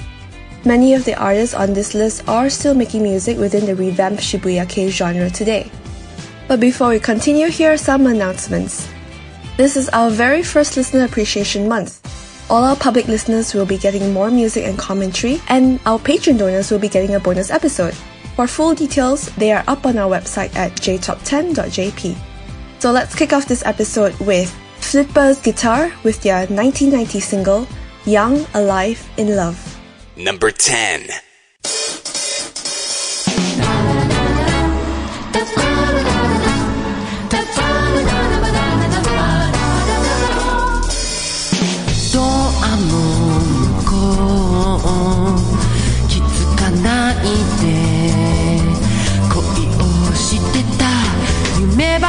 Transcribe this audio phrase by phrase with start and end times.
[0.65, 4.69] Many of the artists on this list are still making music within the revamped Shibuya
[4.69, 5.71] Kei genre today.
[6.49, 8.89] But before we continue, here are some announcements.
[9.57, 12.03] This is our very first Listener Appreciation Month.
[12.51, 16.73] All our public listeners will be getting more music and commentary, and our patron donors
[16.73, 17.95] will be getting a bonus episode.
[18.39, 22.17] For full details, they are up on our website at jtop10.jp.
[22.79, 27.67] So let's kick off this episode with Flipper's Guitar with their 1990 single,
[28.07, 29.59] Young, Alive, in Love.
[30.17, 31.11] Number 10.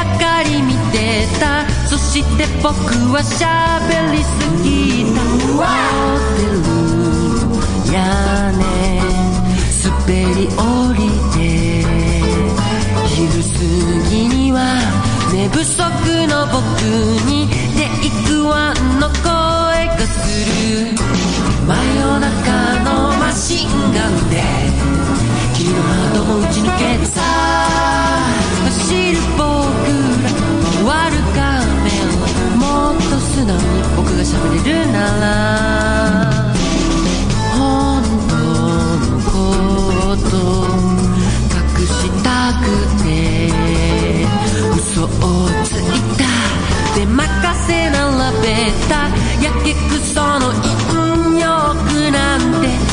[0.00, 1.68] ばかり見てた。
[1.86, 2.72] そして僕
[3.12, 4.28] は喋りす
[4.62, 5.20] ぎた。
[5.20, 5.60] ホ
[6.36, 7.96] テル屋
[8.52, 8.60] 根
[9.84, 9.88] 滑
[10.34, 10.58] り降
[10.94, 10.98] り
[11.34, 11.36] て
[13.06, 14.58] 昼過ぎには
[15.32, 15.78] 寝不足
[16.28, 16.60] の僕
[17.26, 19.26] にテイクワンの声
[19.86, 20.08] がす
[20.48, 20.96] る。
[21.66, 22.28] 真夜中
[22.84, 22.88] の
[23.18, 24.42] マシンガンで
[25.54, 27.39] 君のハートも打ち抜けてさ。
[34.40, 36.54] くれるなら
[37.54, 38.34] 本当
[38.98, 39.34] のこ
[40.16, 40.32] と
[41.54, 41.88] 隠し
[42.24, 42.28] た
[42.60, 42.64] く
[43.04, 43.06] て
[44.76, 45.06] 嘘を
[45.64, 45.84] つい
[46.16, 46.24] た
[46.98, 48.46] で任せならべ
[48.88, 48.90] た。
[49.42, 52.89] やけくその引力なんて。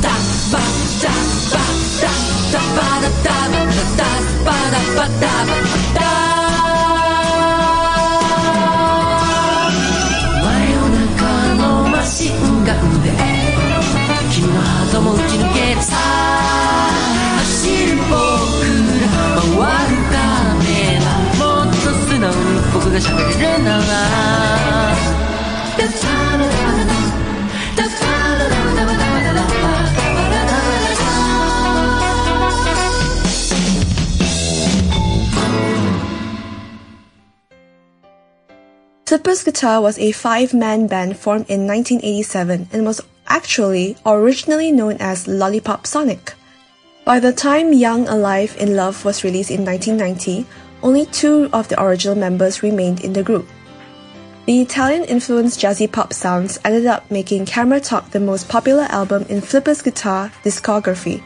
[22.94, 23.84] が喋りでなら
[39.06, 45.26] Flipper's Guitar was a five-man band formed in 1987 and was actually originally known as
[45.28, 46.34] Lollipop Sonic.
[47.04, 50.46] By the time Young Alive in Love was released in 1990,
[50.84, 53.48] only two of the original members remained in the group.
[54.44, 59.40] The Italian-influenced jazzy pop sounds ended up making Camera Talk the most popular album in
[59.40, 61.22] Flippers Guitar discography.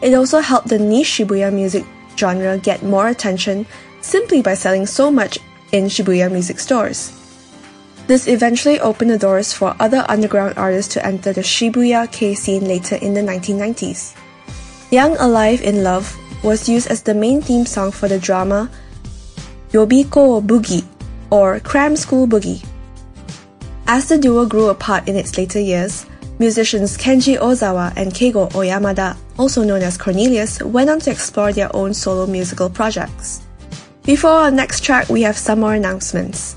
[0.00, 1.84] It also helped the niche Shibuya music
[2.16, 3.66] genre get more attention
[4.00, 5.40] simply by selling so much
[5.72, 7.18] in Shibuya music stores.
[8.06, 12.66] This eventually opened the doors for other underground artists to enter the Shibuya Kei scene
[12.68, 14.14] later in the 1990s.
[14.92, 18.70] Young Alive in Love was used as the main theme song for the drama
[19.72, 20.84] Yobiko Boogie
[21.30, 22.62] or Cram School Boogie.
[23.86, 26.04] As the duo grew apart in its later years,
[26.38, 31.74] musicians Kenji Ozawa and Keigo Oyamada, also known as Cornelius, went on to explore their
[31.74, 33.40] own solo musical projects.
[34.04, 36.54] Before our next track, we have some more announcements.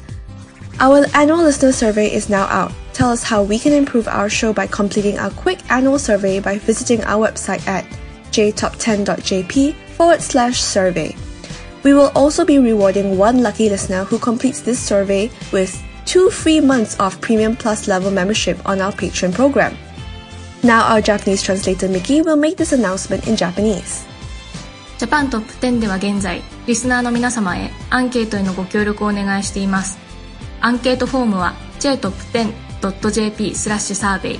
[0.81, 2.73] Our annual listener survey is now out.
[2.91, 6.57] Tell us how we can improve our show by completing our quick annual survey by
[6.57, 7.85] visiting our website at
[8.31, 11.15] jtop10.jp forward slash survey.
[11.85, 16.59] We will also be rewarding one lucky listener who completes this survey with two free
[16.59, 19.77] months of Premium Plus level membership on our Patreon program.
[20.63, 24.07] Now, our Japanese translator Miki will make this announcement in Japanese.
[24.97, 29.99] ジャパントップ10では現在、リスナーの皆様へアンケートへのご協力をお願いしています。
[30.61, 34.39] アンケートフォームは jtop10.jp スラッシュサーベイ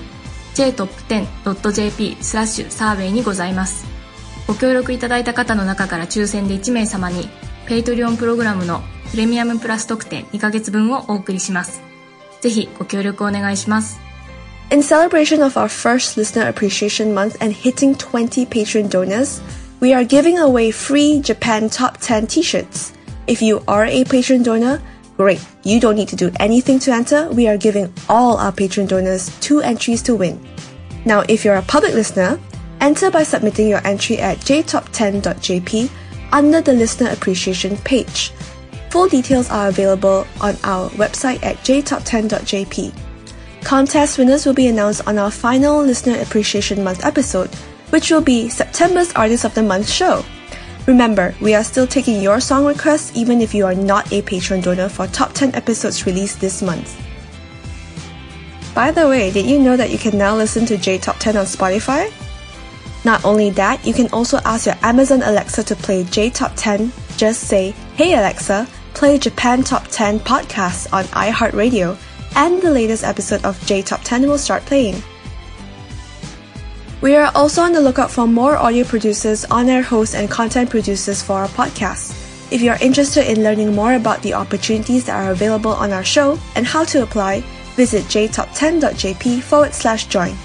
[0.56, 3.95] jtop10.jp スラッシュサーベイにございます。
[4.47, 7.29] ご協力いただいた方の中から抽選で1名様に、
[7.67, 11.83] ペイトリオンプログラムのプレミアムプラス特典2ヶ月分をお送りします。
[12.41, 14.01] ぜひご協力お願いします。
[14.71, 19.41] In celebration of our first Listener Appreciation Month and hitting 20 Patreon donors,
[19.81, 22.93] we are giving away free Japan Top 10 t shirts.
[23.27, 24.81] If you are a Patreon donor,
[25.17, 25.41] great.
[25.65, 27.29] You don't need to do anything to enter.
[27.31, 30.39] We are giving all our Patreon donors two entries to win.
[31.05, 32.39] Now, if you're a public listener,
[32.86, 35.90] enter by submitting your entry at jtop10.jp
[36.32, 38.32] under the Listener Appreciation page.
[38.92, 42.94] Full details are available on our website at jtop10.jp.
[43.64, 47.50] Contest winners will be announced on our final Listener Appreciation Month episode,
[47.90, 50.24] which will be September's Artist of the Month show.
[50.86, 54.62] Remember, we are still taking your song requests even if you are not a Patreon
[54.62, 57.02] donor for top 10 episodes released this month.
[58.76, 61.36] By the way, did you know that you can now listen to J Top 10
[61.36, 62.14] on Spotify?
[63.06, 66.92] Not only that, you can also ask your Amazon Alexa to play J Top 10.
[67.18, 71.96] Just say, Hey Alexa, play Japan Top 10 podcasts on iHeartRadio,
[72.36, 75.02] and the latest episode of J Top 10 will start playing.
[77.02, 80.72] We are also on the lookout for more audio producers, on air hosts, and content
[80.72, 82.24] producers for our podcast.
[82.52, 86.04] If you are interested in learning more about the opportunities that are available on our
[86.04, 87.42] show and how to apply,
[87.76, 90.36] visit jtop10.jp forward slash join.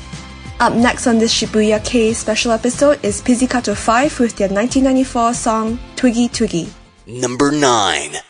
[0.61, 5.79] Up next on this Shibuya Kei special episode is Pizzicato 5 with their 1994 song
[5.97, 6.69] Twiggy Twiggy.
[7.07, 8.21] Number 9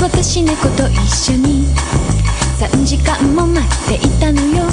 [0.00, 1.66] 私猫と一緒に。
[2.58, 4.64] 3時間も待っていたのよ。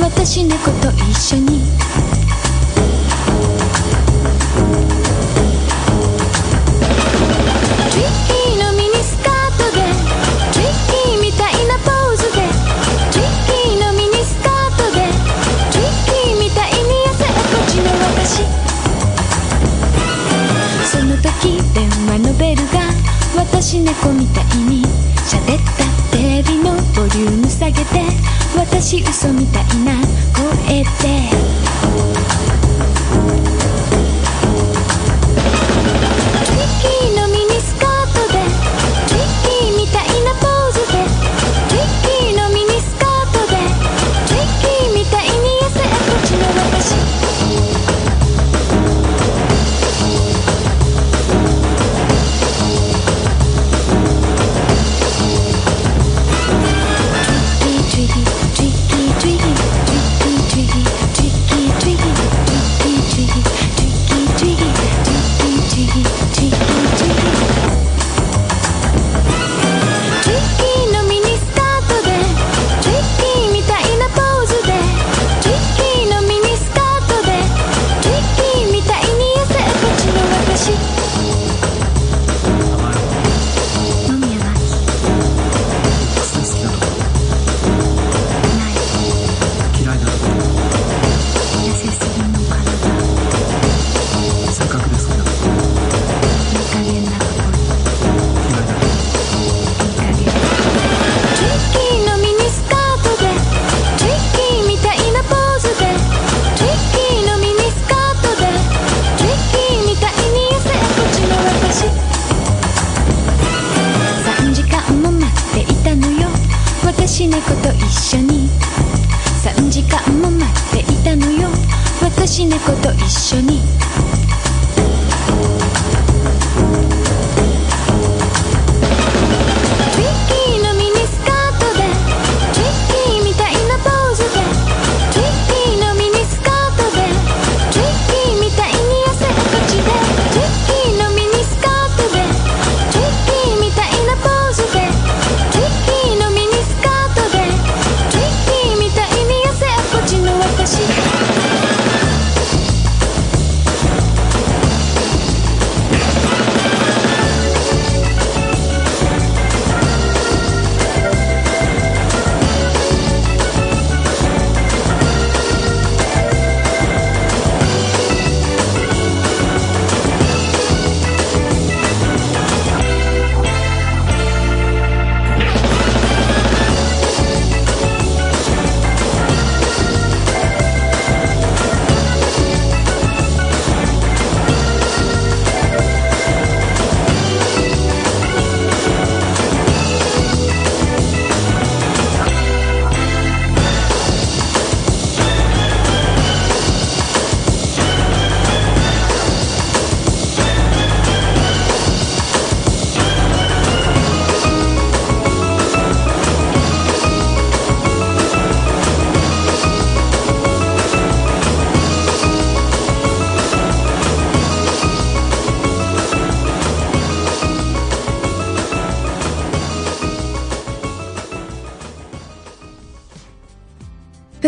[0.00, 2.27] 私猫と一緒に。
[23.68, 24.82] し猫みたいに
[25.26, 28.00] 喋ったテレビのボリューム下げて
[28.56, 29.92] 私嘘みたいな
[30.64, 30.88] 声で。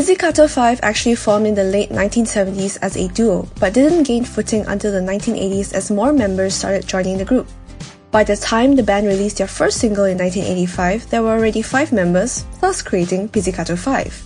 [0.00, 4.64] Pizzicato 5 actually formed in the late 1970s as a duo, but didn't gain footing
[4.64, 7.47] until the 1980s as more members started joining the group.
[8.11, 11.92] By the time the band released their first single in 1985, there were already five
[11.92, 14.25] members, thus creating Pizzicato 5.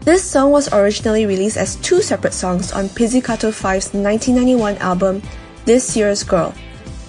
[0.00, 5.20] This song was originally released as two separate songs on Pizzicato 5's 1991 album
[5.66, 6.54] This Year's Girl.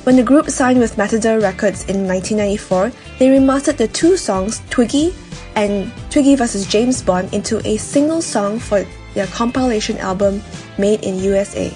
[0.03, 5.15] When the group signed with Matador Records in 1994, they remastered the two songs Twiggy
[5.55, 6.67] and Twiggy vs.
[6.67, 10.43] James Bond into a single song for their compilation album
[10.77, 11.75] Made in USA.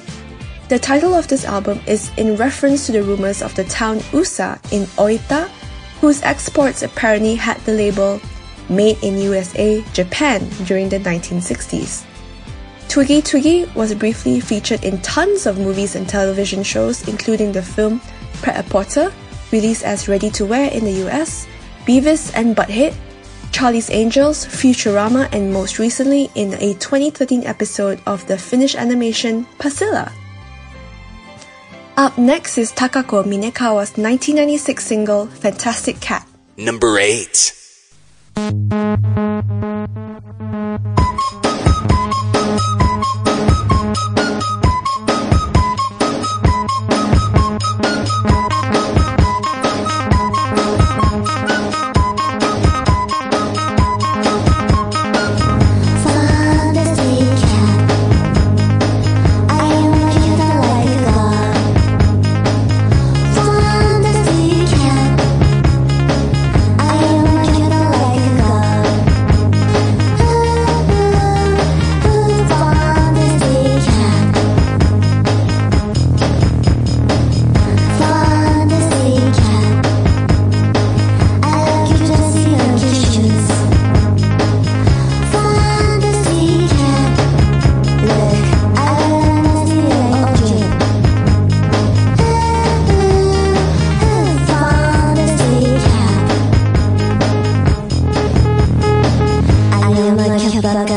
[0.68, 4.60] The title of this album is in reference to the rumors of the town Usa
[4.72, 5.50] in Oita,
[6.00, 8.22] whose exports apparently had the label
[8.70, 12.06] Made in USA, Japan during the 1960s.
[12.88, 18.00] Twiggy Twiggy was briefly featured in tons of movies and television shows, including the film
[18.42, 19.12] Pret-a-Porter,
[19.52, 21.48] released as Ready to Wear in the US,
[21.86, 22.96] Beavis and Butthead,
[23.51, 30.12] Charlie's Angels, Futurama, and most recently in a 2013 episode of the Finnish animation Pasila.
[31.98, 36.25] Up next is Takako Minekawa's 1996 single Fantastic Cat.
[36.56, 37.53] Number 8.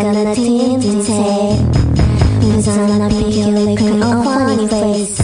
[0.02, 1.56] Cat but got nothing to say.
[2.40, 5.21] Who's on a picky looking on funny face,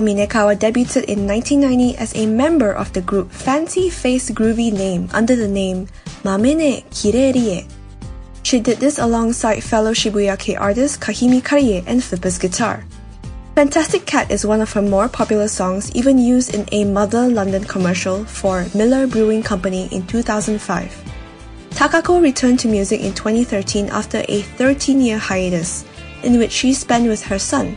[0.00, 5.36] Minekawa debuted in 1990 as a member of the group Fancy Face Groovy Name under
[5.36, 5.88] the name
[6.22, 7.68] Mamene Kirerie.
[8.42, 12.84] She did this alongside fellow Shibuya Kei artist Kahimi Karie and Flipper's guitar.
[13.54, 17.64] Fantastic Cat is one of her more popular songs, even used in a Mother London
[17.64, 20.56] commercial for Miller Brewing Company in 2005.
[21.70, 25.84] Takako returned to music in 2013 after a 13 year hiatus,
[26.22, 27.76] in which she spent with her son.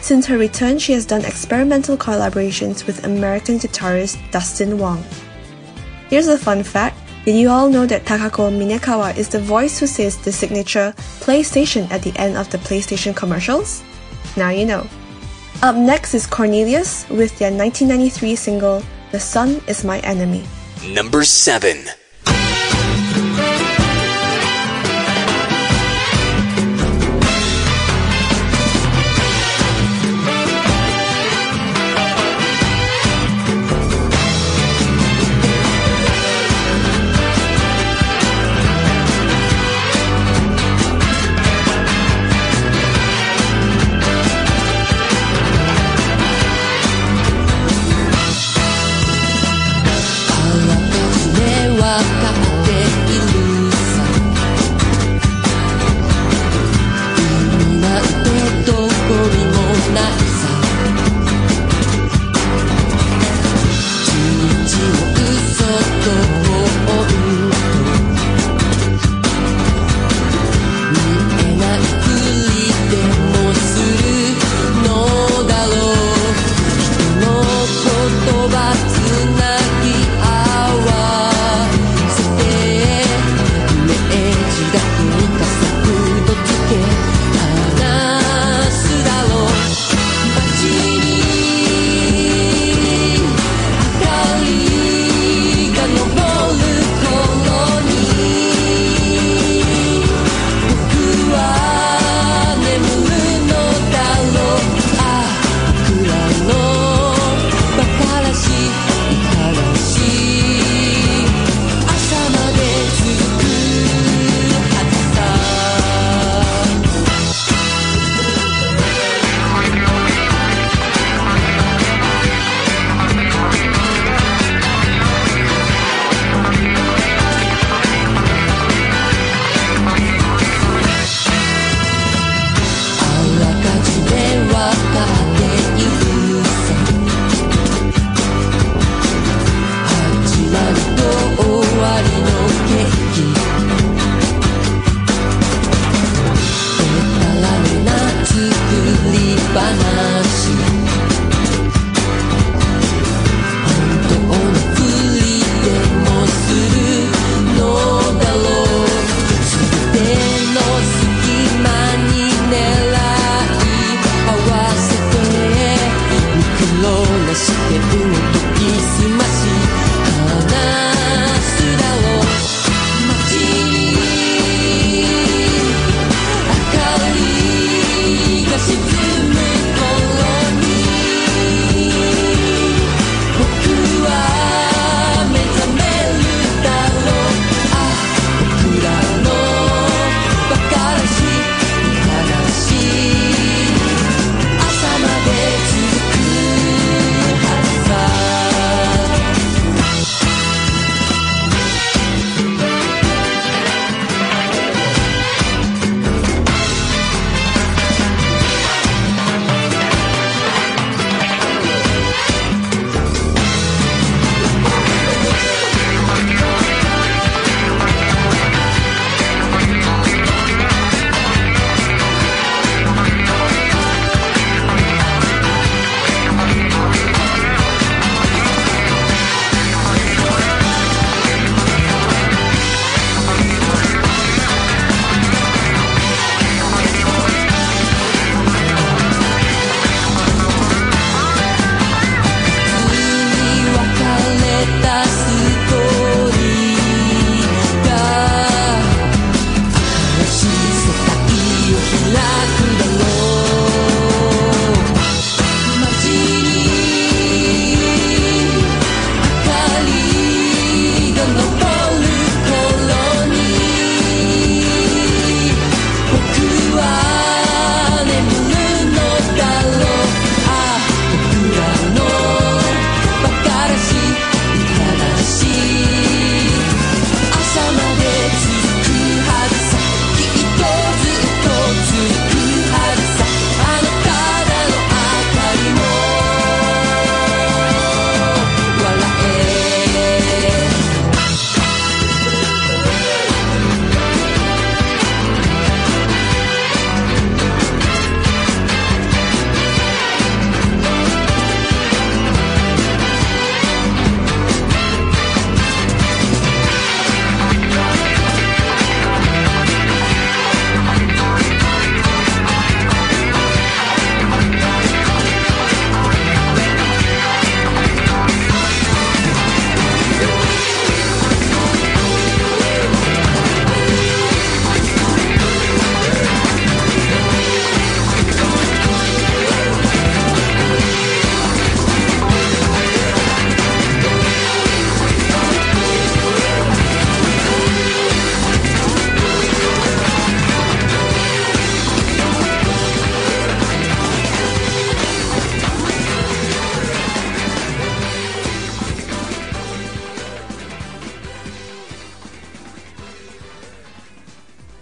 [0.00, 5.04] Since her return, she has done experimental collaborations with American guitarist Dustin Wong.
[6.08, 6.96] Here's a fun fact
[7.28, 11.84] did you all know that Takako Minekawa is the voice who says the signature PlayStation
[11.90, 13.82] at the end of the PlayStation commercials?
[14.34, 14.88] Now you know.
[15.60, 18.82] Up next is Cornelius with their 1993 single,
[19.12, 20.46] The Sun is My Enemy.
[20.88, 21.84] Number 7.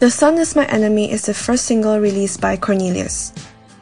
[0.07, 3.33] The Sun is My Enemy is the first single released by Cornelius.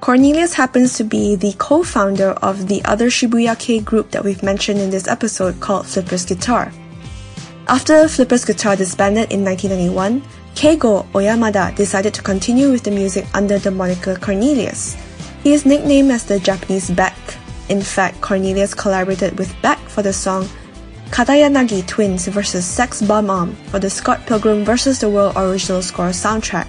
[0.01, 4.81] Cornelius happens to be the co-founder of the other Shibuya Kei group that we've mentioned
[4.81, 6.73] in this episode called Flipper's Guitar.
[7.69, 10.23] After Flipper's Guitar disbanded in 1991,
[10.55, 14.97] Keigo Oyamada decided to continue with the music under the moniker Cornelius.
[15.43, 17.19] He is nicknamed as the Japanese Beck.
[17.69, 20.49] In fact, Cornelius collaborated with Beck for the song
[21.15, 22.67] Katayanagi Twins vs.
[22.67, 24.99] Sex Bob-Omb for the Scott Pilgrim vs.
[24.99, 26.67] the World original score soundtrack.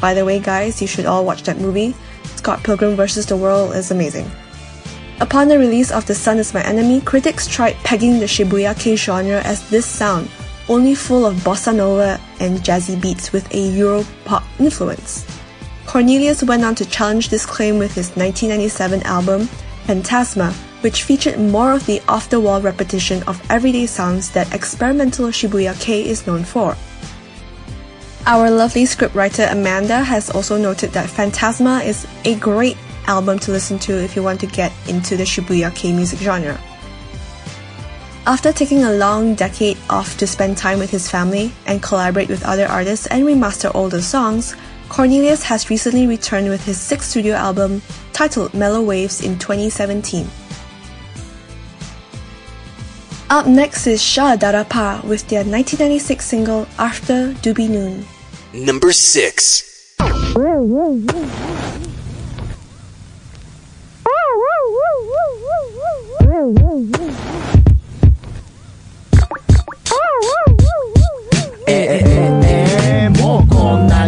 [0.00, 1.94] By the way, guys, you should all watch that movie.
[2.36, 3.26] Scott Pilgrim vs.
[3.26, 4.24] the World is amazing.
[5.20, 8.96] Upon the release of The Sun is My Enemy, critics tried pegging the Shibuya Kei
[8.96, 10.30] genre as this sound,
[10.70, 15.26] only full of bossa nova and jazzy beats with a Euro pop influence.
[15.84, 19.44] Cornelius went on to challenge this claim with his 1997 album,
[19.84, 25.28] Phantasma, which featured more of the off the wall repetition of everyday sounds that experimental
[25.28, 26.76] Shibuya Kei is known for.
[28.26, 33.78] Our lovely scriptwriter Amanda has also noted that Phantasma is a great album to listen
[33.80, 36.60] to if you want to get into the Shibuya Kei music genre.
[38.26, 42.44] After taking a long decade off to spend time with his family and collaborate with
[42.44, 44.54] other artists and remaster older songs,
[44.90, 47.80] Cornelius has recently returned with his sixth studio album
[48.12, 50.28] titled Mellow Waves in 2017.
[53.30, 58.04] Up next is Scha Dara Parr with their 1996 single After Doobie Noon.
[58.52, 59.74] Number 6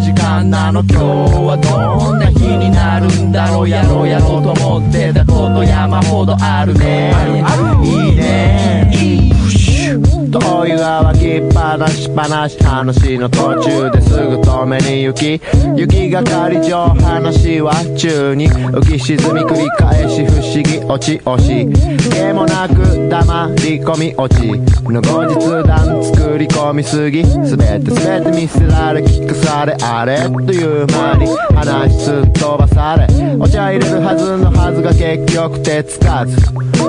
[0.00, 0.80] 時間なの。
[0.80, 7.12] 今日はどんな日になるんだろうやろうやろうと思ってたこと山ほどあるね。
[7.82, 8.90] いいね。
[8.94, 9.35] いい
[10.30, 15.40] 灯油が湧きっぱなしっぱなし話の途中ですぐ止めに行き
[15.76, 21.66] 雪がかり上話は中に浮き沈み繰り返し不思議落ち押し。
[22.10, 24.42] 気もなく黙り込み落ち
[24.90, 33.06] の後日談作り込みすぎ全て全て見せられ聞かされあれという間に話すっ飛ばされ
[33.38, 36.36] お茶入れるはずのはずが結局手つかず。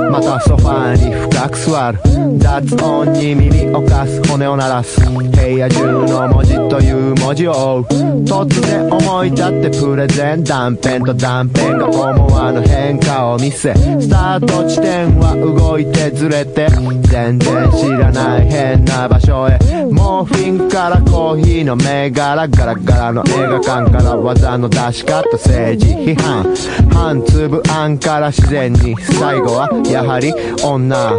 [0.10, 2.00] またソファーに深く座る。
[2.38, 5.00] 雑音に耳を貸す骨を鳴らす。
[5.02, 13.74] 部屋中の文字という文字を突然思い立ってプレゼン断片と断片が思わぬ変化を見せ。
[13.76, 16.68] スタート地点は動いてずれて。
[17.08, 19.58] 全然知らない変な場所へ。
[19.92, 26.56] モーフィンからコーヒーの銘柄ガラガラの映画館から技の出し方政治批判
[26.94, 31.12] 半粒あんから自然に最後はやはり女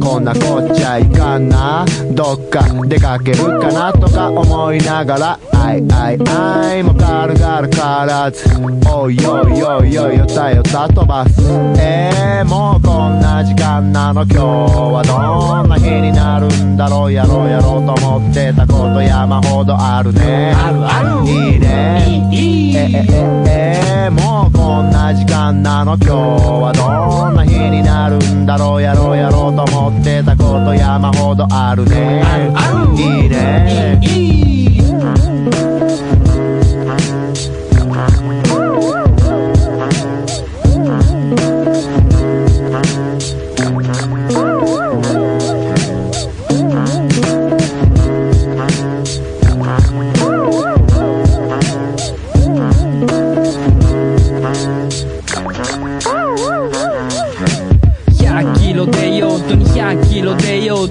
[0.00, 8.44] こんなこっちゃいかんなどっか出かけるかなとか思いながらあいあいあいも軽々変わらず
[8.88, 11.40] おいおいおいおいよたよた飛ばす
[11.78, 20.52] えー、もうこんな時間なの今日はどんな日になるんだろうやろうやろうと思うってたこと山ほどあるね。
[20.56, 23.06] あるあるいいねいいええ
[23.46, 34.53] ええもうこんな時間なの今日はどんな日になるんだろうやろうやろうと思ってたこと山ほどあるねあるあるいいねいい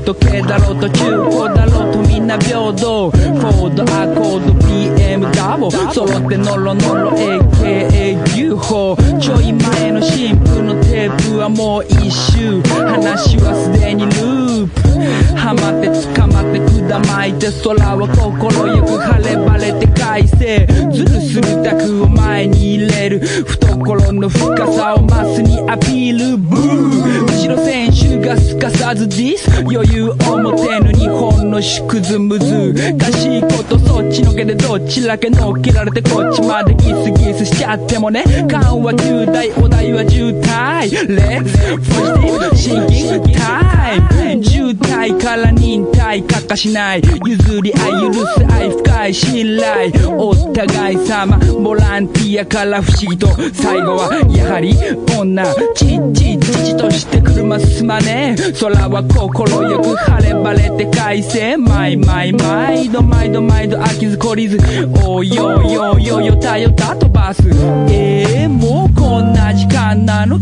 [0.03, 3.09] 時計だろうと中古だろうとみんな平等。
[3.11, 12.61] フォードアコード BM ダボ揃ってノロノロ AKA UFO ちょい前の新婦のテープはもう一周。
[12.63, 15.32] 話はすでにループ。
[15.43, 20.65] ハマって捕まって管巻いて空は心よく晴れ晴れて快晴。
[20.89, 23.19] ズルするタクを前に入れる。
[23.19, 26.37] 懐の深さをマスにアピール。
[26.37, 27.25] ブー。
[27.25, 29.51] 後ろ選手がすかさずディス。
[29.59, 32.73] 余裕を持てぬ日本の縮図むず。
[32.97, 38.23] かしいことそっちのけでどっちだけ乗っけられてこっちまでギスギスしちゃってもね。
[38.49, 44.43] 緩和10代お題は渋滞 Let's ポジティブシンキングタイム。
[44.43, 47.01] 渋滞かから忍耐かなんかしない。
[47.25, 49.91] 譲り合い許す愛深い信頼。
[50.15, 51.37] お互い様。
[51.37, 54.75] ボランティアから不思議と最後はやはり
[55.17, 55.43] 女。
[55.73, 58.35] ちっち父として車進まね。
[58.37, 64.59] え空は心よく晴れ晴れて快晴毎毎毎度毎度毎度飽きず懲りず。
[65.03, 67.41] おいよよよよたよた飛ばす
[67.89, 70.39] えー、もうこんな時間なの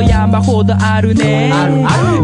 [0.00, 1.52] と山ほどあるね。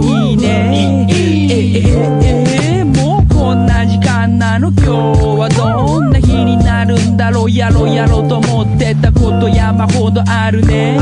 [0.03, 1.07] いいね。
[1.11, 1.83] ええ
[2.23, 4.91] ええもうこんな時間なの今日
[5.39, 10.99] はどんな日になるんだろうやろうやろうと思ってたこと山ほどあるね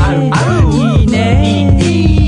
[0.73, 2.24] いいね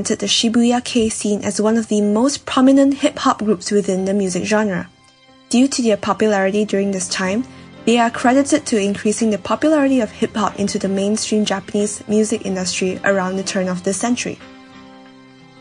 [0.00, 4.04] reinvented the Shibuya Kei scene as one of the most prominent hip hop groups within
[4.04, 4.88] the music genre.
[5.48, 7.44] Due to their popularity during this time,
[7.86, 12.46] they are credited to increasing the popularity of hip hop into the mainstream Japanese music
[12.46, 14.38] industry around the turn of this century.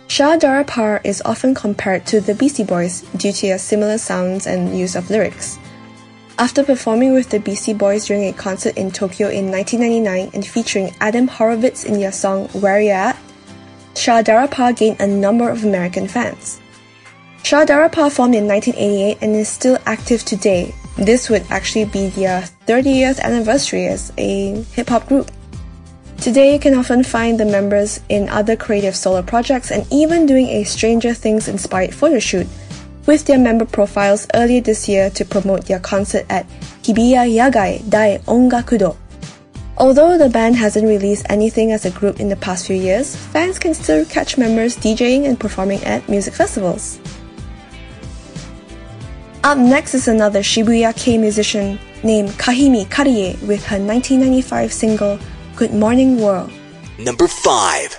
[0.08, 4.48] Scha Dara Parr is often compared to the Beastie Boys due to their similar sounds
[4.48, 5.60] and use of lyrics.
[6.38, 10.96] After performing with the Beastie Boys during a concert in Tokyo in 1999 and featuring
[11.00, 13.18] Adam Horovitz in their song Where Ya At,
[13.96, 16.60] Scha Dara Parr gained a number of American fans.
[17.44, 20.74] Scha Dara Parr formed in 1988 and is still active today.
[20.98, 25.32] This would actually be their 30th anniversary as a hip hop group.
[26.18, 30.48] Today, you can often find the members in other creative solo projects and even doing
[30.48, 32.48] a Stranger Things inspired photo shoot
[33.06, 36.46] with their member profiles earlier this year to promote their concert at
[36.84, 38.98] Hibiya Yagai Dai Ongakudo.
[39.80, 43.58] Although the band hasn't released anything as a group in the past few years, fans
[43.58, 47.00] can still catch members DJing and performing at music festivals.
[49.46, 55.18] Up next is another Shibuya Kei musician named Kahimi Karie with her 1995 single
[55.56, 56.52] Good Morning World.
[56.98, 57.99] Number 5.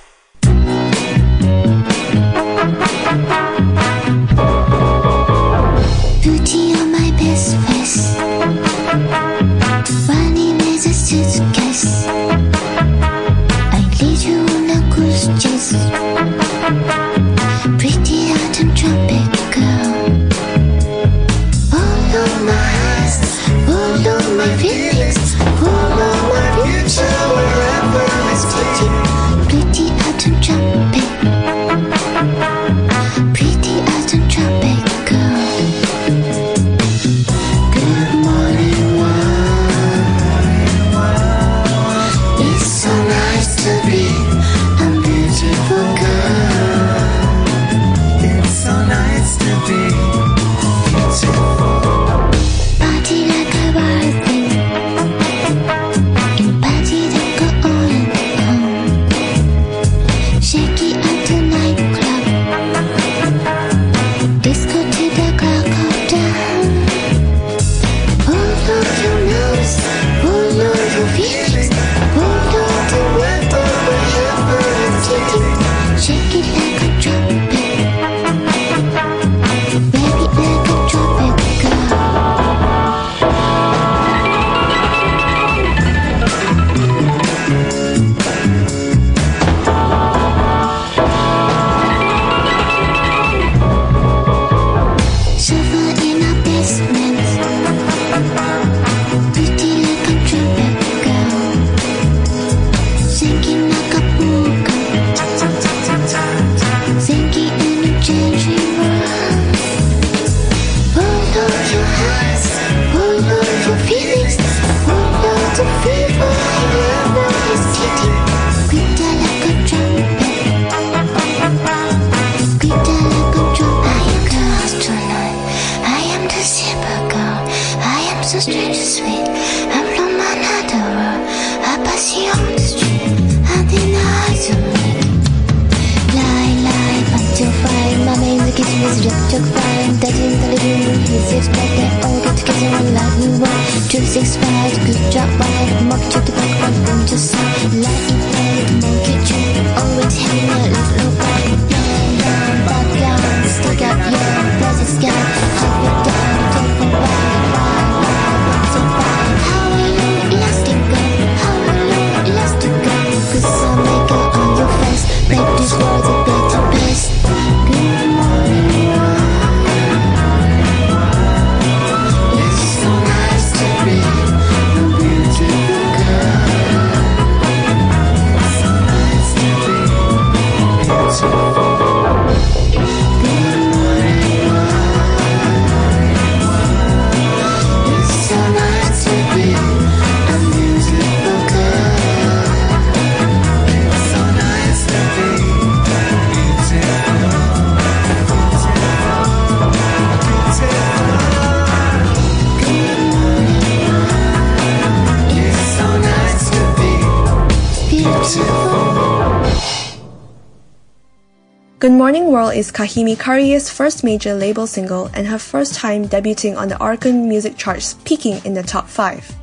[211.90, 216.56] Good Morning World is Kahimi Karie's first major label single and her first time debuting
[216.56, 219.34] on the Oricon music charts, peaking in the top 5.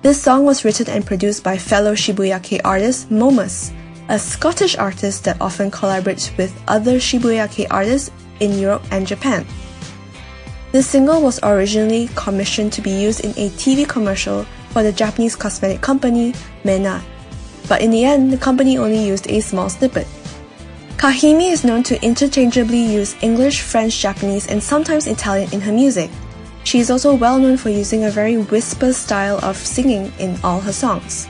[0.00, 3.72] This song was written and produced by fellow Shibuya Kei artist Momus,
[4.08, 9.44] a Scottish artist that often collaborates with other Shibuya Kei artists in Europe and Japan.
[10.70, 15.34] This single was originally commissioned to be used in a TV commercial for the Japanese
[15.34, 17.02] cosmetic company Mena,
[17.68, 20.06] but in the end, the company only used a small snippet.
[21.06, 26.10] Kahimi is known to interchangeably use English, French, Japanese, and sometimes Italian in her music.
[26.64, 30.58] She is also well known for using a very whisper style of singing in all
[30.58, 31.28] her songs.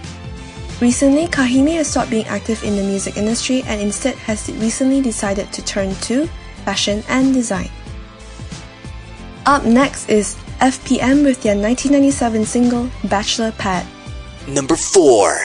[0.80, 5.52] Recently, Kahimi has stopped being active in the music industry and instead has recently decided
[5.52, 6.26] to turn to
[6.64, 7.68] fashion and design.
[9.44, 13.86] Up next is FPM with their 1997 single Bachelor Pad.
[14.48, 15.36] Number 4.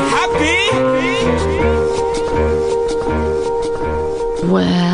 [0.00, 0.58] Happy?
[4.46, 4.87] Well.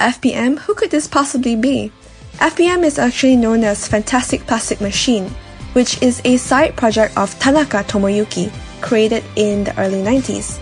[0.00, 1.92] FPM, who could this possibly be?
[2.38, 5.28] FPM is actually known as Fantastic Plastic Machine,
[5.74, 10.58] which is a side project of Tanaka Tomoyuki, created in the early 90s.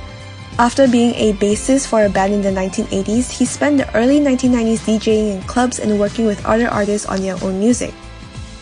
[0.59, 4.81] After being a bassist for a band in the 1980s, he spent the early 1990s
[4.81, 7.95] DJing in clubs and working with other artists on their own music.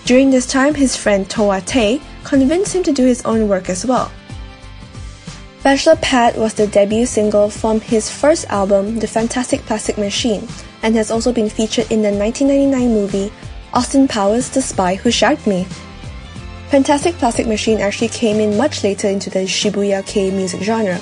[0.04, 3.86] During this time, his friend Towa Tei convinced him to do his own work as
[3.86, 4.12] well.
[5.62, 10.46] Bachelor Pad was the debut single from his first album, The Fantastic Plastic Machine,
[10.86, 13.32] and has also been featured in the 1999 movie
[13.74, 15.66] Austin Powers The Spy Who Shagged Me.
[16.70, 21.00] Fantastic Plastic Machine actually came in much later into the Shibuya Kei music genre,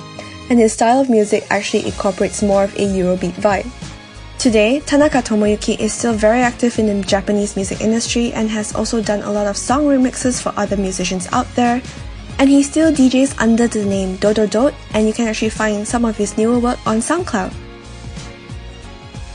[0.49, 3.69] and his style of music actually incorporates more of a Eurobeat vibe.
[4.39, 9.03] Today, Tanaka Tomoyuki is still very active in the Japanese music industry and has also
[9.03, 11.83] done a lot of song remixes for other musicians out there,
[12.39, 16.07] and he still DJs under the name Dodo Dot, and you can actually find some
[16.07, 17.64] of his newer work on SoundCloud.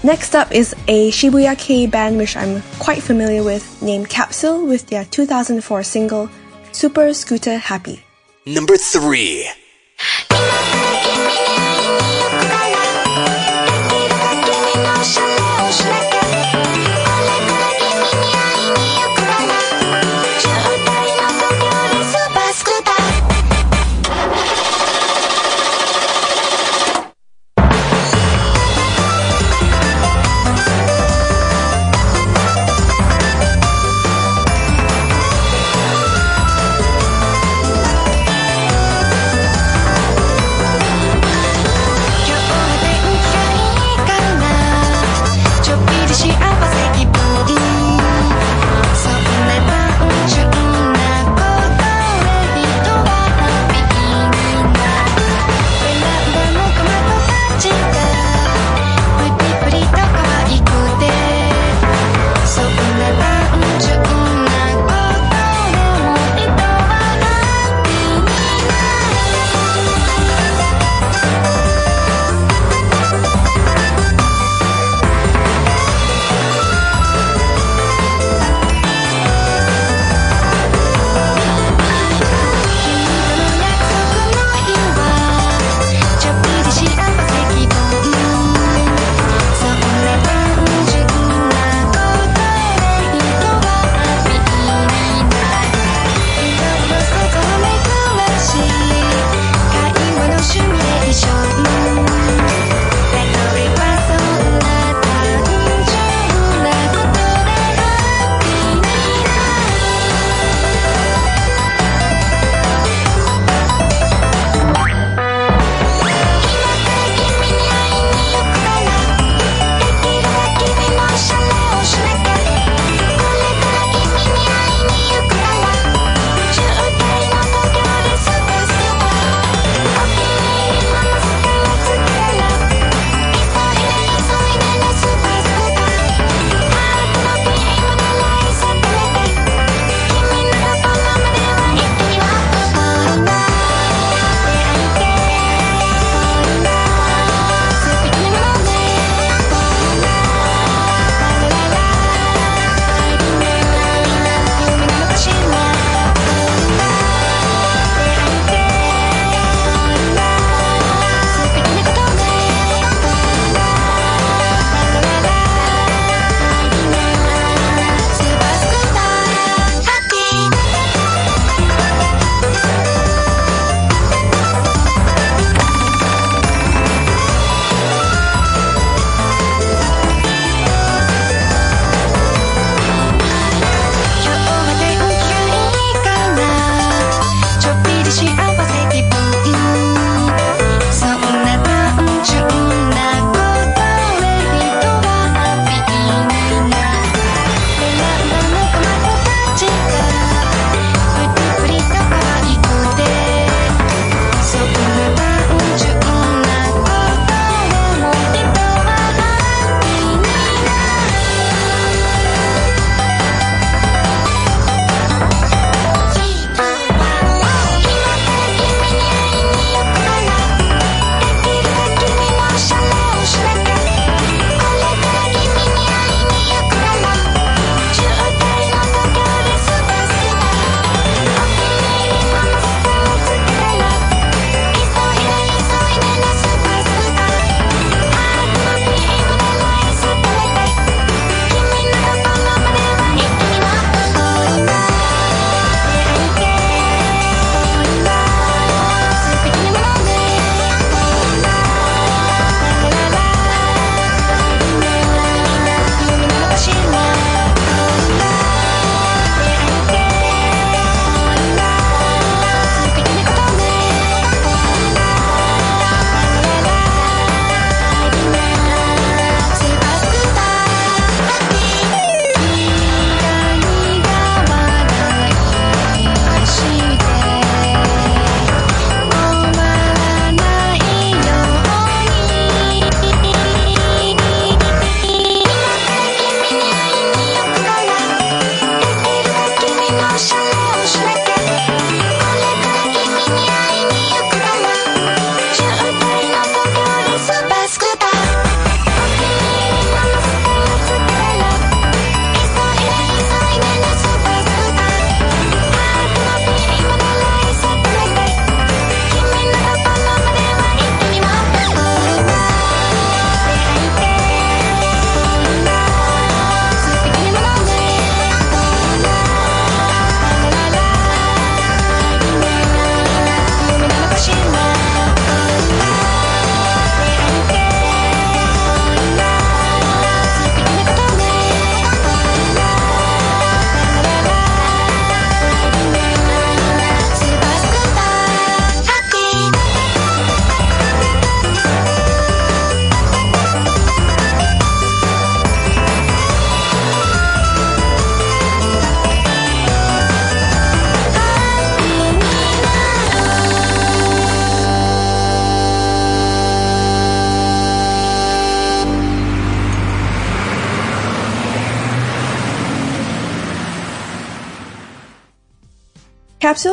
[0.01, 4.87] Next up is a Shibuya Kei band which I'm quite familiar with named Capsule with
[4.87, 6.29] their 2004 single
[6.71, 8.01] Super Scooter Happy.
[8.45, 9.58] Number 3.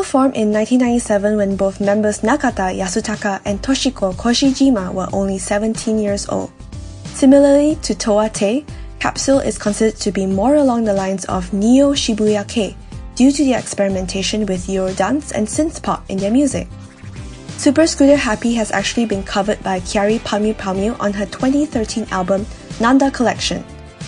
[0.06, 6.28] Formed in 1997 when both members Nakata Yasutaka and Toshiko Koshijima were only 17 years
[6.28, 6.52] old.
[7.06, 8.64] Similarly to Towa Tei,
[9.00, 12.76] Capsule is considered to be more along the lines of Neo Shibuya Kei
[13.16, 16.68] due to the experimentation with Eurodance and synth pop in their music.
[17.58, 22.46] Super Scooter Happy has actually been covered by Kyari Pamyu Pamyu on her 2013 album
[22.80, 23.64] Nanda Collection.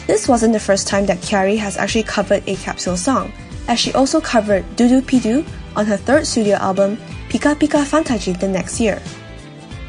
[0.07, 3.33] This wasn't the first time that Kyari has actually covered a capsule song,
[3.67, 5.45] as she also covered Dudu Pidu
[5.79, 6.99] on her third studio album
[7.31, 9.01] Pika Pika Fantajin the next year.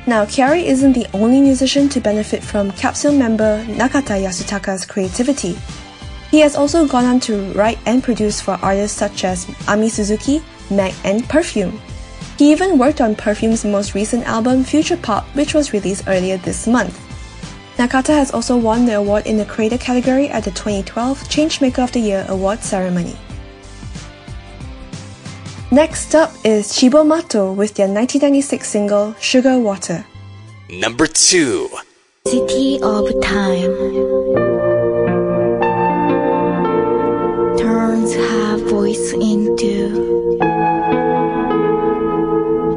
[0.05, 5.57] Now, Kyari isn't the only musician to benefit from capsule member Nakata Yasutaka's creativity.
[6.31, 10.41] He has also gone on to write and produce for artists such as Ami Suzuki,
[10.69, 11.81] Meg, and Perfume.
[12.37, 16.67] He even worked on Perfume's most recent album Future Pop, which was released earlier this
[16.67, 16.97] month.
[17.77, 21.91] Nakata has also won the award in the Creator category at the 2012 Changemaker of
[21.91, 23.15] the Year award ceremony.
[25.71, 30.03] Next up is Cibo Matto with their 1996 single Sugar Water.
[30.67, 31.69] Number 2.
[32.25, 33.69] City of time
[37.55, 39.93] turns her voice into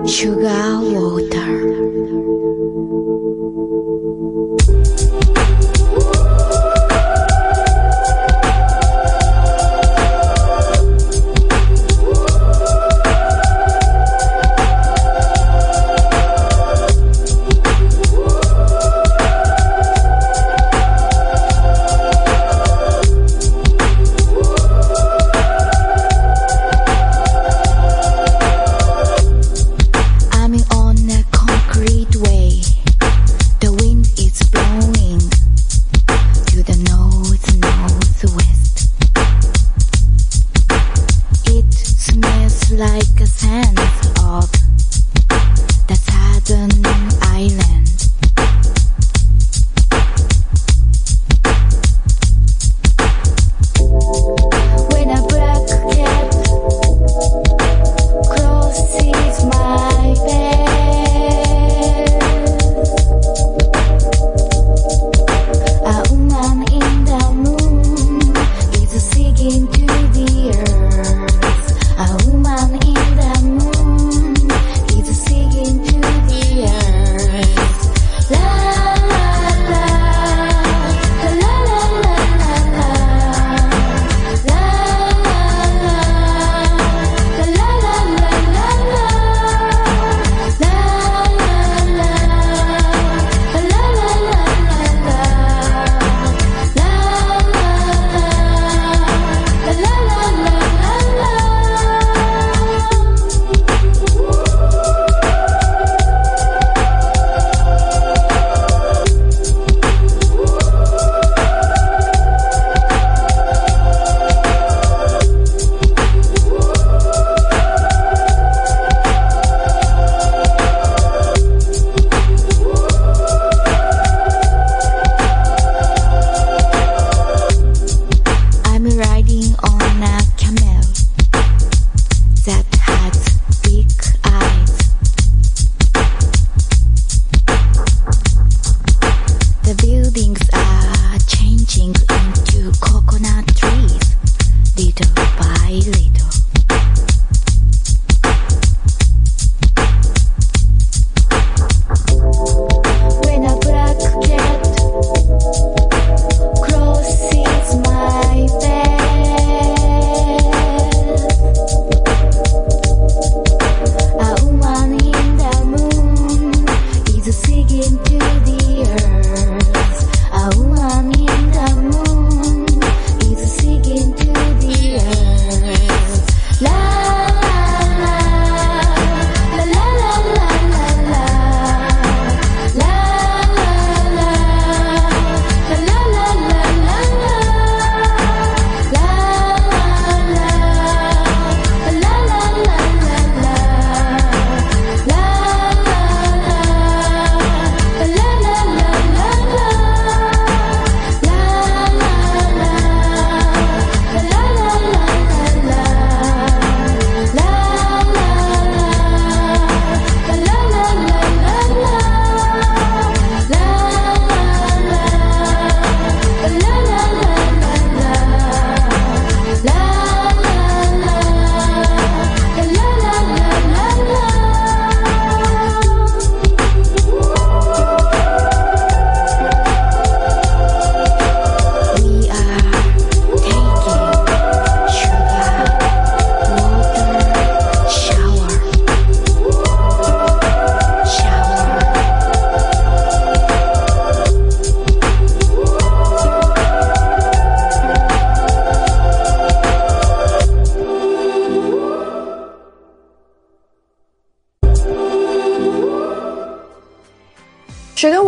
[0.06, 1.01] sugar water.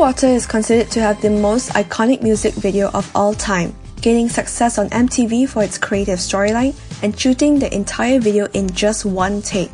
[0.05, 4.77] Water is considered to have the most iconic music video of all time, gaining success
[4.77, 9.71] on MTV for its creative storyline and shooting the entire video in just one take.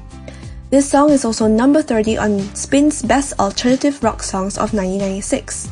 [0.71, 5.69] This song is also number 30 on Spin's Best Alternative Rock Songs of 1996.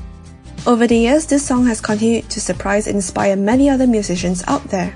[0.66, 4.64] Over the years, this song has continued to surprise and inspire many other musicians out
[4.64, 4.92] there.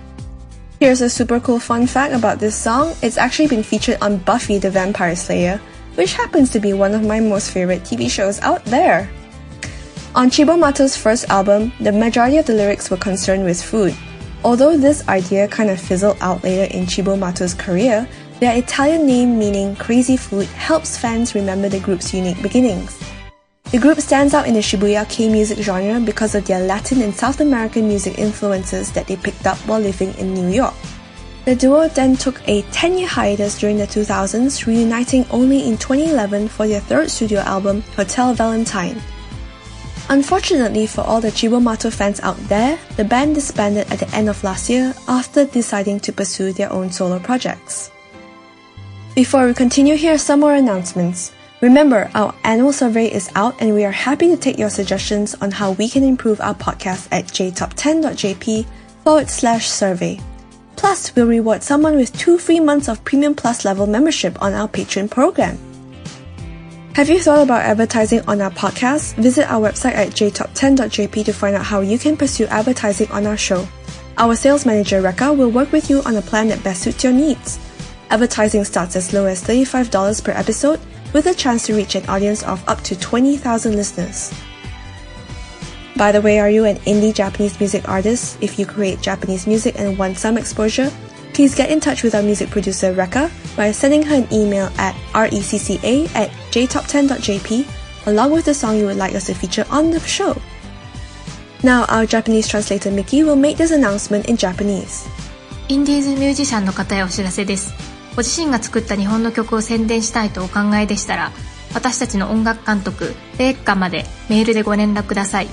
[0.80, 2.96] Here's a super cool fun fact about this song.
[3.00, 5.60] It's actually been featured on Buffy the Vampire Slayer,
[5.94, 9.08] which happens to be one of my most favorite TV shows out there.
[10.14, 13.96] On Cibo Matto's first album, the majority of the lyrics were concerned with food.
[14.44, 18.06] Although this idea kind of fizzled out later in Cibo Matto's career,
[18.38, 23.02] their Italian name meaning crazy food helps fans remember the group's unique beginnings.
[23.70, 27.14] The group stands out in the Shibuya Kei music genre because of their Latin and
[27.14, 30.74] South American music influences that they picked up while living in New York.
[31.46, 36.48] The duo then took a 10 year hiatus during the 2000s, reuniting only in 2011
[36.48, 39.00] for their third studio album, Hotel Valentine.
[40.09, 44.28] Unfortunately for all the Cibo Matto fans out there, the band disbanded at the end
[44.28, 47.90] of last year after deciding to pursue their own solo projects.
[49.14, 51.32] Before we continue, here are some more announcements.
[51.61, 55.50] Remember, our annual survey is out and we are happy to take your suggestions on
[55.50, 58.66] how we can improve our podcast at jtop10.jp
[59.05, 60.18] forward slash survey.
[60.76, 64.66] Plus, we'll reward someone with two free months of Premium Plus level membership on our
[64.66, 65.57] Patreon program.
[66.95, 69.14] Have you thought about advertising on our podcast?
[69.14, 73.36] Visit our website at jtop10.jp to find out how you can pursue advertising on our
[73.36, 73.66] show.
[74.18, 77.14] Our sales manager, Rekha, will work with you on a plan that best suits your
[77.14, 77.59] needs.
[78.11, 80.80] Advertising starts as low as $35 per episode,
[81.14, 84.34] with a chance to reach an audience of up to 20,000 listeners.
[85.97, 88.36] By the way, are you an indie Japanese music artist?
[88.43, 90.93] If you create Japanese music and want some exposure,
[91.32, 94.94] please get in touch with our music producer Rekha by sending her an email at
[95.12, 97.66] recca at jtop10.jp
[98.06, 100.36] along with the song you would like us to feature on the show.
[101.62, 105.08] Now, our Japanese translator Mickey will make this announcement in Japanese.
[105.68, 107.72] インディーズミュージシャンの方へお知らせです。
[108.16, 111.30] ご自身が作った日本の曲を宣伝したいとお考えでしたら、
[111.72, 115.48] 私たちの音楽監督、レイカまでメールでご連絡ください。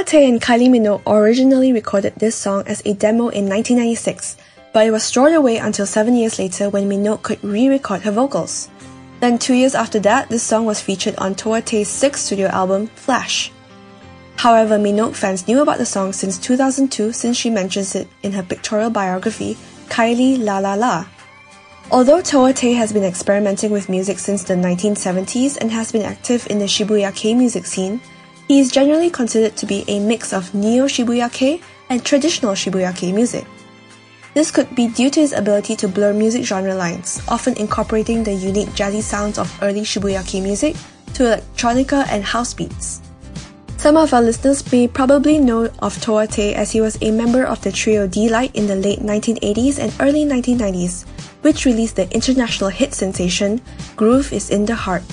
[0.05, 4.37] Towa Tei and Kylie Minogue originally recorded this song as a demo in 1996,
[4.71, 8.69] but it was stored away until seven years later when Minogue could re-record her vocals.
[9.19, 13.51] Then two years after that, this song was featured on Tei's sixth studio album, Flash.
[14.35, 18.43] However, Minogue fans knew about the song since 2002 since she mentions it in her
[18.43, 19.57] pictorial biography,
[19.89, 21.07] Kylie La La La.
[21.89, 26.45] Although Towa Tei has been experimenting with music since the 1970s and has been active
[26.51, 27.99] in the Shibuya Kei music scene,
[28.47, 32.95] he is generally considered to be a mix of neo Shibuya Kei and traditional Shibuya
[32.95, 33.45] Kei music.
[34.33, 38.33] This could be due to his ability to blur music genre lines, often incorporating the
[38.33, 40.75] unique jazzy sounds of early Shibuya Kei music
[41.13, 43.01] to electronica and house beats.
[43.77, 47.43] Some of our listeners may probably know of Towa Tei as he was a member
[47.45, 51.05] of the trio Deee-Lite in the late 1980s and early 1990s,
[51.43, 53.61] which released the international hit sensation
[53.95, 55.03] Groove is in the Heart.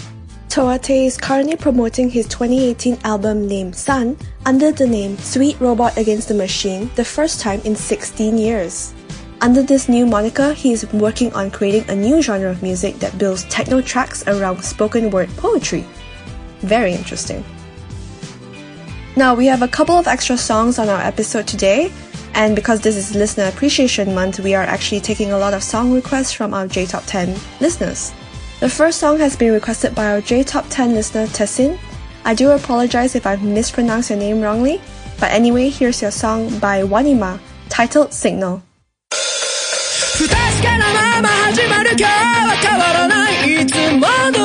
[0.52, 5.96] Towa Tei is currently promoting his 2018 album named Sun under the name Sweet Robot
[5.96, 8.92] Against the Machine the first time in 16 years.
[9.40, 13.16] Under this new moniker, he is working on creating a new genre of music that
[13.16, 15.86] builds techno tracks around spoken word poetry.
[16.60, 17.42] Very interesting.
[19.16, 21.90] Now, we have a couple of extra songs on our episode today,
[22.34, 25.94] and because this is Listener Appreciation Month, we are actually taking a lot of song
[25.94, 28.12] requests from our J Top 10 listeners.
[28.61, 31.77] The first song has been requested by our J Top 10 listener Tessin.
[32.25, 34.81] I do apologize if I've mispronounced your name wrongly,
[35.19, 38.61] but anyway, here's your song by Wanima titled Signal.
[40.17, 44.40] 不確かなまま始まる今日は変わらないいつもの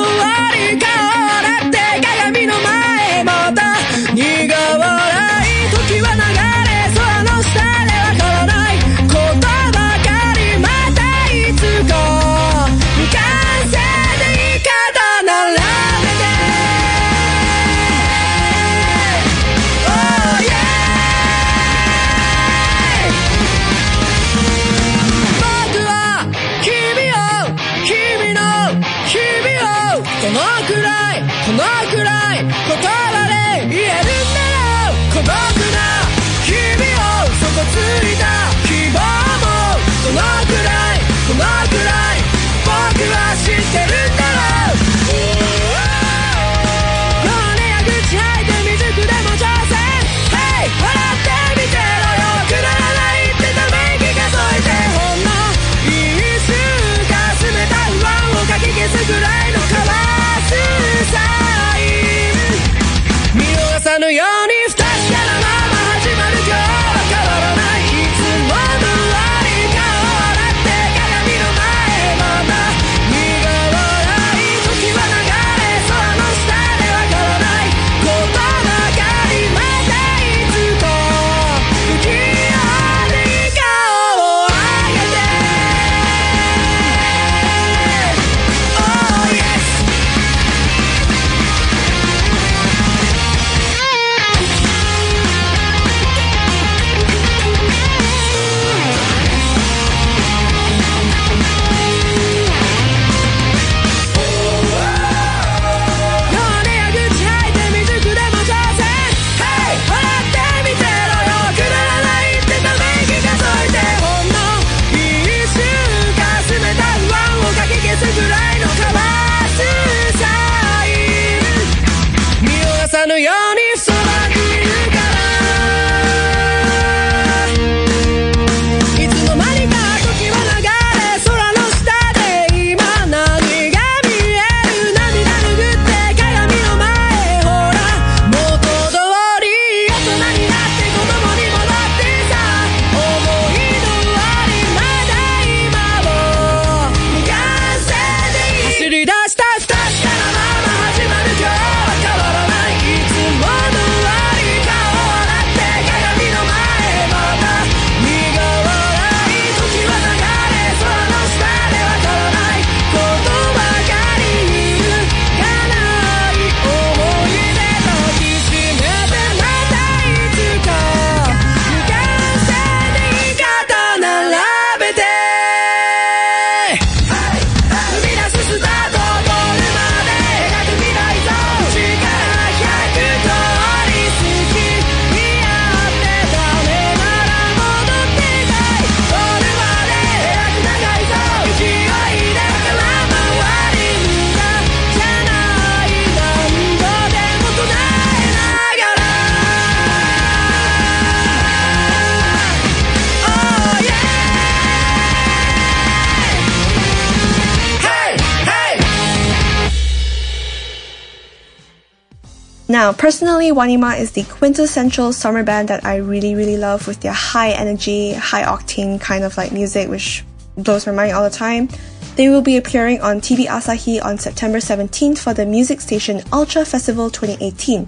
[213.07, 217.51] Personally, Wanima is the quintessential summer band that I really, really love with their high
[217.51, 220.25] energy, high octane kind of like music, which
[220.57, 221.69] blows my mind all the time.
[222.17, 226.65] They will be appearing on TV Asahi on September 17th for the music station Ultra
[226.65, 227.87] Festival 2018.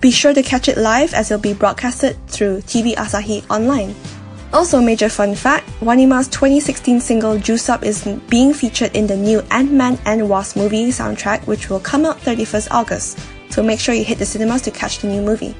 [0.00, 3.94] Be sure to catch it live as it'll be broadcasted through TV Asahi online.
[4.52, 9.42] Also, major fun fact Wanima's 2016 single Juice Up is being featured in the new
[9.52, 13.16] Ant Man and Wasp movie soundtrack, which will come out 31st August
[13.50, 15.54] so make sure you hit the cinemas to catch the new movie.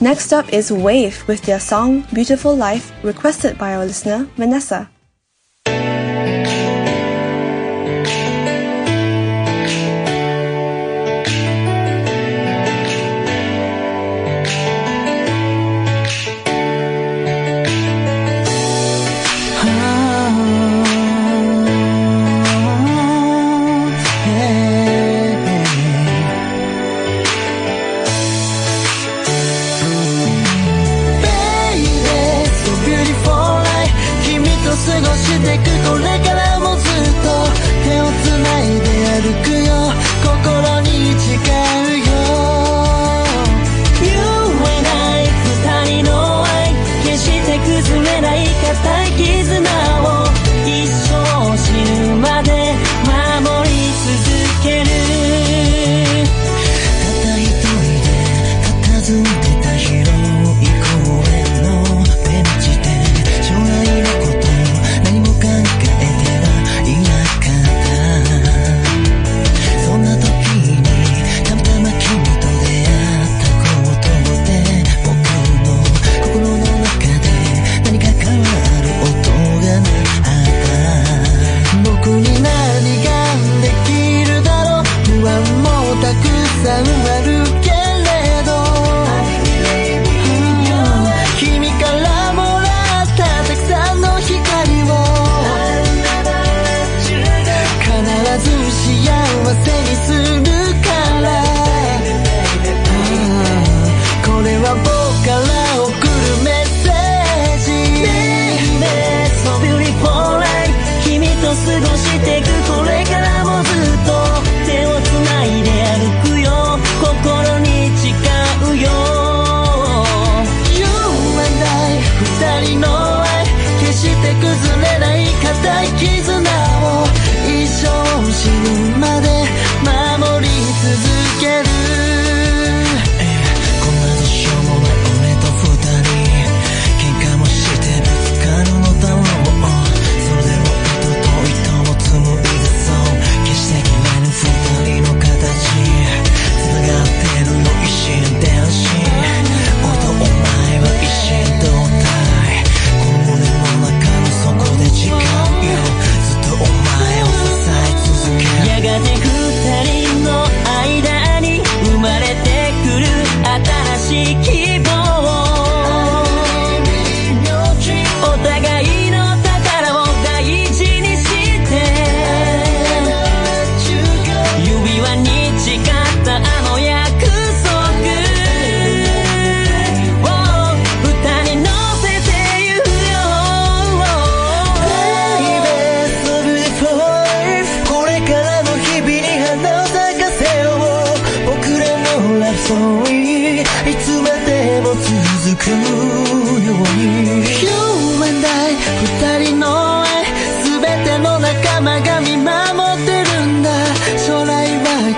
[0.00, 4.88] Next up is Wave with their song Beautiful Life requested by our listener Vanessa.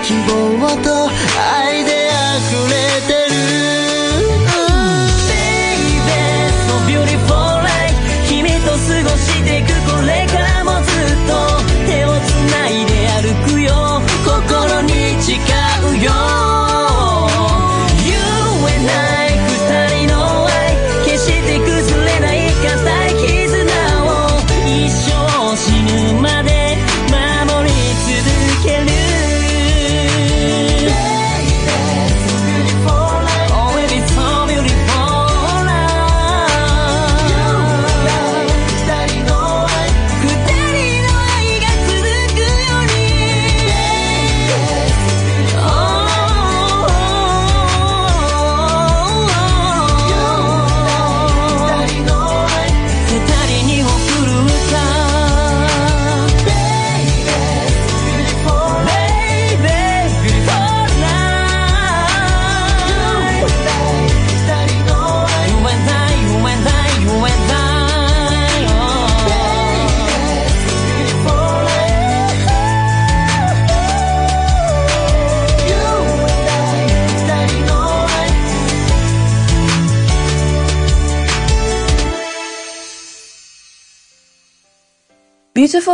[0.03, 1.07] 听不我的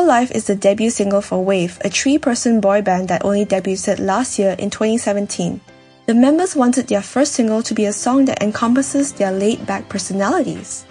[0.10, 4.00] Life is the debut single for Wave, a three person boy band that only debuted
[4.00, 5.62] last year in 2017.
[6.08, 9.88] The members wanted their first single to be a song that encompasses their laid back
[9.88, 10.84] personalities.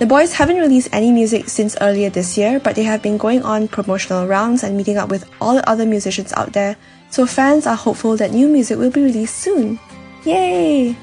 [0.00, 3.44] The boys haven't released any music since earlier this year, but they have been going
[3.44, 6.76] on promotional rounds and meeting up with all the other musicians out there,
[7.10, 9.78] so fans are hopeful that new music will be released soon.
[10.24, 10.96] Yay!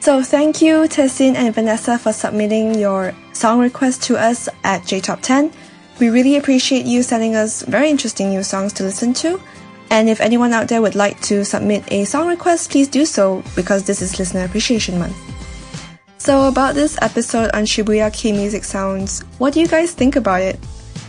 [0.00, 5.52] So thank you Tessin and Vanessa for submitting your song request to us at JTop10.
[6.00, 9.40] We really appreciate you sending us very interesting new songs to listen to.
[9.90, 13.42] And if anyone out there would like to submit a song request, please do so
[13.56, 15.16] because this is Listener Appreciation Month.
[16.18, 20.42] So, about this episode on Shibuya Kei Music Sounds, what do you guys think about
[20.42, 20.58] it?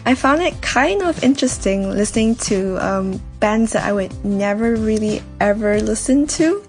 [0.06, 5.22] I found it kind of interesting listening to um, bands that I would never really
[5.40, 6.64] ever listen to.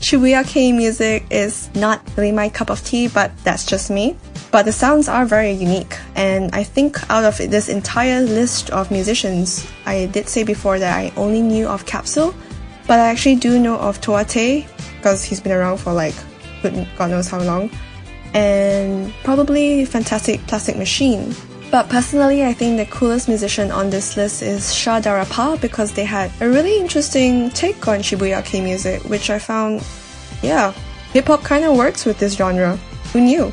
[0.00, 4.18] Shibuya Kei music is not really my cup of tea, but that's just me.
[4.54, 8.88] But the sounds are very unique, and I think out of this entire list of
[8.88, 12.32] musicians, I did say before that I only knew of Capsule,
[12.86, 14.64] but I actually do know of Towa Tei
[14.96, 16.14] because he's been around for like
[16.62, 17.68] God knows how long,
[18.32, 21.34] and probably Fantastic Plastic Machine.
[21.72, 25.90] But personally, I think the coolest musician on this list is Scha Dara Parr because
[25.94, 29.82] they had a really interesting take on Shibuya Kei music, which I found,
[30.42, 30.70] yeah,
[31.12, 32.76] hip hop kind of works with this genre.
[33.12, 33.52] Who knew?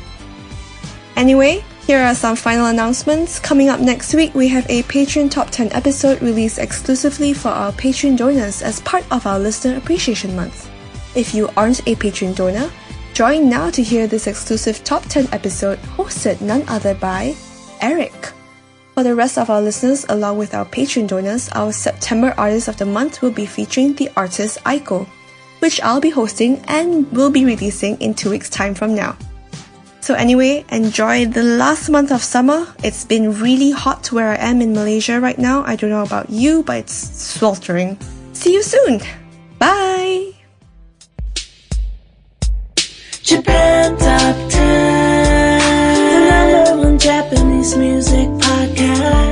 [1.16, 3.38] Anyway, here are some final announcements.
[3.38, 7.72] Coming up next week, we have a Patreon Top 10 episode released exclusively for our
[7.72, 10.70] Patreon donors as part of our Listener Appreciation Month.
[11.14, 12.70] If you aren't a Patreon donor,
[13.12, 17.34] join now to hear this exclusive Top 10 episode hosted none other by
[17.80, 18.32] Eric.
[18.94, 22.76] For the rest of our listeners, along with our Patreon donors, our September Artist of
[22.76, 25.06] the Month will be featuring the artist Aiko,
[25.58, 29.16] which I'll be hosting and will be releasing in two weeks' time from now.
[30.02, 32.66] So, anyway, enjoy the last month of summer.
[32.82, 35.62] It's been really hot where I am in Malaysia right now.
[35.62, 36.92] I don't know about you, but it's
[37.38, 37.96] sweltering.
[38.32, 39.00] See you soon!
[39.60, 40.34] Bye!
[43.22, 44.58] Japan Top 10,
[46.10, 49.31] the number one Japanese music podcast.